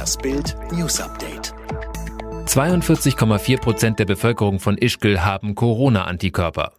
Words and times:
Das 0.00 0.16
Bild 0.16 0.56
News 0.72 0.98
Update. 0.98 1.52
42,4 2.46 3.60
Prozent 3.60 3.98
der 3.98 4.06
Bevölkerung 4.06 4.58
von 4.58 4.78
Ischgl 4.78 5.20
haben 5.20 5.54
Corona-Antikörper. 5.54 6.72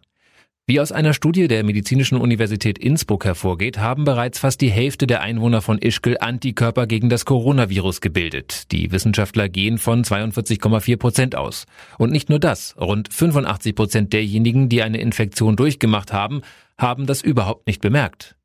Wie 0.66 0.79
aus 0.79 0.92
einer 0.92 1.13
Studie 1.13 1.47
der 1.47 1.63
Medizinischen 1.63 2.18
Universität 2.18 2.79
Innsbruck 2.79 3.26
hervorgeht, 3.26 3.78
haben 3.78 4.05
bereits 4.05 4.39
fast 4.39 4.60
die 4.60 4.71
Hälfte 4.71 5.05
der 5.05 5.21
Einwohner 5.21 5.62
von 5.62 5.78
Ischgl 5.78 6.18
Antikörper 6.20 6.88
gegen 6.88 7.10
das 7.10 7.26
Coronavirus 7.26 8.02
gebildet. 8.02 8.71
Die 8.71 8.92
Wissenschaftler 8.92 9.50
gehen 9.50 9.78
von 9.78 10.04
42,4 10.04 10.98
Prozent 10.98 11.36
aus. 11.36 11.68
Und 12.00 12.12
nicht 12.12 12.32
nur 12.32 12.40
das, 12.40 12.76
rund 12.82 13.14
85 13.14 13.76
Prozent 13.76 14.14
derjenigen, 14.14 14.68
die 14.68 14.82
eine 14.82 15.00
Infektion 15.00 15.56
durchgemacht 15.56 16.12
haben, 16.12 16.42
haben 16.76 17.06
das 17.06 17.22
überhaupt 17.22 17.68
nicht 17.68 17.82
bemerkt. 17.82 18.36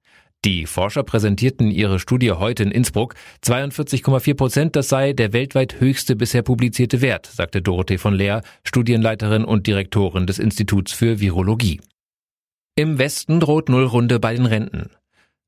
Die 0.45 0.66
Forscher 0.66 1.03
präsentierten 1.03 1.71
ihre 1.71 1.98
Studie 1.98 2.30
heute 2.30 2.62
in 2.62 2.71
Innsbruck. 2.71 3.14
42,4 3.45 4.34
Prozent, 4.34 4.77
das 4.77 4.88
sei 4.88 5.12
der 5.12 5.33
weltweit 5.33 5.80
höchste 5.80 6.15
bisher 6.15 6.42
publizierte 6.42 7.01
Wert, 7.01 7.27
sagte 7.27 7.62
Dorothee 7.62 7.98
von 7.98 8.15
Leer, 8.15 8.42
Studienleiterin 8.62 9.45
und 9.45 9.66
Direktorin 9.66 10.27
des 10.27 10.38
Instituts 10.38 10.92
für 10.92 11.19
Virologie. 11.19 11.80
Im 12.77 12.98
Westen 12.98 13.41
droht 13.41 13.69
Nullrunde 13.69 14.20
bei 14.20 14.34
den 14.34 14.47
Renten. 14.47 14.91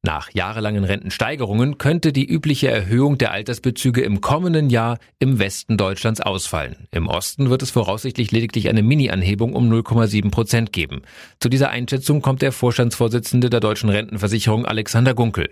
Nach 0.09 0.31
jahrelangen 0.33 0.85
Rentensteigerungen 0.85 1.77
könnte 1.77 2.15
die 2.15 2.25
übliche 2.25 2.69
Erhöhung 2.69 3.19
der 3.19 3.31
Altersbezüge 3.31 4.01
im 4.01 4.23
kommenden 4.23 4.71
Jahr 4.71 4.97
im 5.19 5.39
Westen 5.39 5.77
Deutschlands 5.77 6.23
ausfallen. 6.23 6.89
Im 6.93 7.09
Osten 7.09 7.51
wird 7.51 7.61
es 7.61 7.71
voraussichtlich 7.71 8.33
lediglich 8.33 8.71
eine 8.71 8.83
Mini-Anhebung 8.83 9.53
um 9.53 9.71
0,7 9.71 10.31
Prozent 10.31 10.73
geben. 10.73 11.03
Zu 11.41 11.51
dieser 11.51 11.69
Einschätzung 11.69 12.23
kommt 12.23 12.41
der 12.41 12.53
Vorstandsvorsitzende 12.53 13.51
der 13.51 13.61
deutschen 13.61 13.91
Rentenversicherung 13.91 14.65
Alexander 14.65 15.13
Gunkel. 15.13 15.51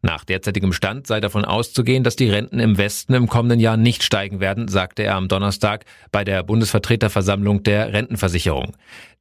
Nach 0.00 0.24
derzeitigem 0.24 0.72
Stand 0.72 1.06
sei 1.06 1.20
davon 1.20 1.44
auszugehen, 1.44 2.02
dass 2.02 2.16
die 2.16 2.30
Renten 2.30 2.60
im 2.60 2.78
Westen 2.78 3.12
im 3.12 3.28
kommenden 3.28 3.60
Jahr 3.60 3.76
nicht 3.76 4.02
steigen 4.02 4.40
werden, 4.40 4.68
sagte 4.68 5.02
er 5.02 5.16
am 5.16 5.28
Donnerstag 5.28 5.84
bei 6.12 6.24
der 6.24 6.44
Bundesvertreterversammlung 6.44 7.62
der 7.62 7.92
Rentenversicherung. 7.92 8.72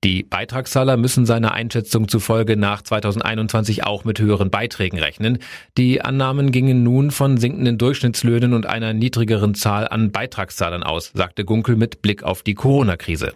Die 0.04 0.22
Beitragszahler 0.22 0.96
müssen 0.96 1.26
seiner 1.26 1.54
Einschätzung 1.54 2.08
zufolge 2.08 2.56
nach 2.56 2.84
2021 2.84 3.84
auch 3.84 4.06
mit 4.06 4.20
höheren 4.20 4.52
Beiträgen 4.52 5.00
rechnen. 5.00 5.40
Die 5.76 6.02
Annahmen 6.02 6.52
gingen 6.52 6.84
nun 6.84 7.10
von 7.10 7.38
sinkenden 7.38 7.80
Durchschnittslöhnen 7.80 8.54
und 8.54 8.68
einer 8.68 8.94
niedrigeren 8.94 9.56
Zahl 9.56 9.88
an 9.88 10.12
Beitragszahlern 10.12 10.84
aus, 10.84 11.12
sagte 11.16 11.46
Gunkel 11.46 11.76
mit 11.76 12.04
Blick 12.04 12.22
auf 12.22 12.44
die 12.44 12.54
Corona-Krise. 12.54 13.34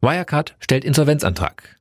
Wirecard 0.00 0.56
stellt 0.58 0.84
Insolvenzantrag. 0.84 1.80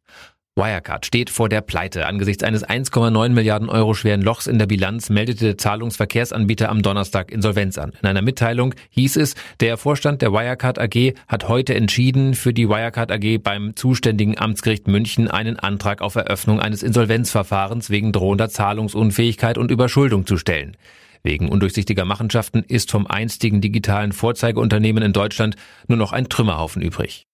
Wirecard 0.55 1.03
steht 1.03 1.31
vor 1.31 1.49
der 1.49 1.61
Pleite. 1.61 2.05
Angesichts 2.05 2.43
eines 2.43 2.63
1,9 2.63 3.29
Milliarden 3.29 3.69
Euro 3.69 3.95
schweren 3.95 4.21
Lochs 4.21 4.45
in 4.45 4.59
der 4.59 4.67
Bilanz 4.67 5.09
meldete 5.09 5.45
der 5.45 5.57
Zahlungsverkehrsanbieter 5.57 6.69
am 6.69 6.83
Donnerstag 6.83 7.31
Insolvenz 7.31 7.79
an. 7.79 7.93
In 7.99 8.07
einer 8.07 8.21
Mitteilung 8.21 8.75
hieß 8.91 9.17
es, 9.17 9.33
der 9.61 9.77
Vorstand 9.77 10.21
der 10.21 10.31
Wirecard 10.31 10.77
AG 10.77 11.15
hat 11.27 11.47
heute 11.47 11.73
entschieden, 11.73 12.35
für 12.35 12.53
die 12.53 12.69
Wirecard 12.69 13.11
AG 13.11 13.39
beim 13.39 13.75
zuständigen 13.75 14.37
Amtsgericht 14.37 14.87
München 14.87 15.27
einen 15.27 15.57
Antrag 15.57 16.01
auf 16.01 16.13
Eröffnung 16.13 16.59
eines 16.59 16.83
Insolvenzverfahrens 16.83 17.89
wegen 17.89 18.11
drohender 18.11 18.49
Zahlungsunfähigkeit 18.49 19.57
und 19.57 19.71
Überschuldung 19.71 20.27
zu 20.27 20.37
stellen. 20.37 20.77
Wegen 21.23 21.49
undurchsichtiger 21.49 22.05
Machenschaften 22.05 22.61
ist 22.61 22.91
vom 22.91 23.07
einstigen 23.07 23.59
digitalen 23.59 24.11
Vorzeigeunternehmen 24.11 25.01
in 25.01 25.13
Deutschland 25.13 25.55
nur 25.87 25.97
noch 25.97 26.11
ein 26.11 26.29
Trümmerhaufen 26.29 26.83
übrig. 26.83 27.25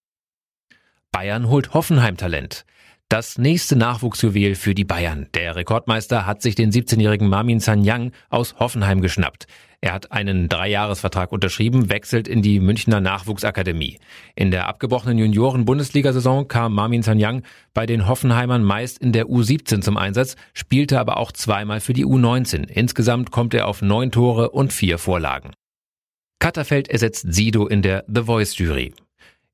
Bayern 1.12 1.50
holt 1.50 1.74
Hoffenheim-Talent. 1.74 2.66
Das 3.12 3.40
nächste 3.40 3.76
Nachwuchsjuwel 3.76 4.54
für 4.54 4.76
die 4.76 4.84
Bayern. 4.84 5.26
Der 5.34 5.56
Rekordmeister 5.56 6.28
hat 6.28 6.44
sich 6.44 6.54
den 6.54 6.72
17-jährigen 6.72 7.28
Mamin 7.28 7.60
Sanyang 7.60 8.12
aus 8.30 8.60
Hoffenheim 8.60 9.02
geschnappt. 9.02 9.48
Er 9.82 9.94
hat 9.94 10.12
einen 10.12 10.48
Dreijahresvertrag 10.48 11.32
unterschrieben, 11.32 11.90
wechselt 11.90 12.28
in 12.28 12.44
die 12.44 12.60
Münchner 12.60 13.02
Nachwuchsakademie. 13.02 13.98
In 14.36 14.52
der 14.52 14.68
abgebrochenen 14.68 15.18
Junioren-Bundesliga-Saison 15.18 16.48
kam 16.48 16.76
Marmin 16.76 17.02
Sanyang 17.02 17.42
bei 17.74 17.88
den 17.88 18.08
Hoffenheimern 18.08 18.64
meist 18.64 19.00
in 19.00 19.12
der 19.12 19.26
U17 19.26 19.82
zum 19.82 19.98
Einsatz, 19.98 20.36
spielte 20.54 21.00
aber 21.00 21.18
auch 21.18 21.32
zweimal 21.32 21.80
für 21.80 21.94
die 21.94 22.06
U19. 22.06 22.70
Insgesamt 22.70 23.32
kommt 23.32 23.56
er 23.56 23.68
auf 23.68 23.82
neun 23.82 24.12
Tore 24.12 24.52
und 24.52 24.72
vier 24.72 25.00
Vorlagen. 25.00 25.54
Katterfeld 26.38 26.88
ersetzt 26.90 27.34
Sido 27.34 27.66
in 27.66 27.82
der 27.82 28.04
The 28.08 28.22
Voice 28.22 28.56
Jury. 28.56 28.94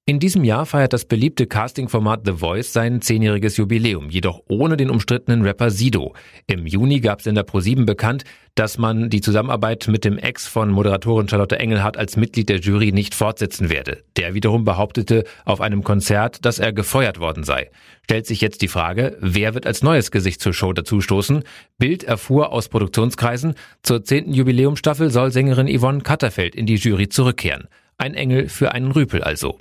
In 0.07 0.19
diesem 0.19 0.43
Jahr 0.43 0.67
feiert 0.67 0.93
das 0.93 1.05
beliebte 1.05 1.47
Casting-Format 1.47 2.21
The 2.25 2.33
Voice 2.33 2.71
sein 2.71 3.01
zehnjähriges 3.01 3.57
Jubiläum, 3.57 4.11
jedoch 4.11 4.43
ohne 4.47 4.77
den 4.77 4.91
umstrittenen 4.91 5.41
Rapper 5.41 5.71
Sido. 5.71 6.13
Im 6.45 6.67
Juni 6.67 6.99
gab 6.99 7.21
es 7.21 7.25
in 7.25 7.33
der 7.33 7.47
Pro7 7.47 7.87
bekannt, 7.87 8.23
dass 8.53 8.77
man 8.77 9.09
die 9.09 9.21
Zusammenarbeit 9.21 9.87
mit 9.87 10.05
dem 10.05 10.19
Ex 10.19 10.45
von 10.45 10.69
Moderatorin 10.69 11.27
Charlotte 11.27 11.57
Engelhardt 11.57 11.97
als 11.97 12.17
Mitglied 12.17 12.49
der 12.49 12.59
Jury 12.59 12.91
nicht 12.91 13.15
fortsetzen 13.15 13.71
werde. 13.71 14.03
Der 14.15 14.35
wiederum 14.35 14.63
behauptete 14.63 15.23
auf 15.43 15.59
einem 15.59 15.83
Konzert, 15.83 16.45
dass 16.45 16.59
er 16.59 16.71
gefeuert 16.71 17.19
worden 17.19 17.43
sei. 17.43 17.71
Stellt 18.03 18.27
sich 18.27 18.41
jetzt 18.41 18.61
die 18.61 18.67
Frage, 18.67 19.17
wer 19.21 19.55
wird 19.55 19.65
als 19.65 19.81
neues 19.81 20.11
Gesicht 20.11 20.39
zur 20.39 20.53
Show 20.53 20.71
dazustoßen? 20.71 21.41
Bild 21.79 22.03
erfuhr 22.03 22.51
aus 22.51 22.69
Produktionskreisen, 22.69 23.55
zur 23.81 24.03
zehnten 24.03 24.33
Jubiläumstaffel 24.33 25.09
soll 25.09 25.31
Sängerin 25.31 25.67
Yvonne 25.67 26.01
Katterfeld 26.01 26.53
in 26.53 26.67
die 26.67 26.75
Jury 26.75 27.09
zurückkehren. 27.09 27.69
Ein 27.97 28.13
Engel 28.13 28.49
für 28.49 28.71
einen 28.71 28.91
Rüpel 28.91 29.23
also. 29.23 29.57